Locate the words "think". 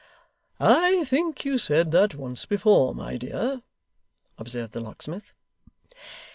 1.03-1.45